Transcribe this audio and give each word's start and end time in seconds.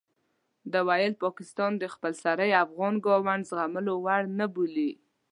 ده 0.71 0.79
وویل 0.89 1.13
پاکستان 1.23 1.71
د 1.77 1.83
خپل 1.93 2.11
سرۍ 2.23 2.51
افغان 2.65 2.93
ګاونډ 3.05 3.41
زغملو 3.51 3.93
وړ 4.05 4.21
نه 4.39 4.45
بولي. 4.53 4.91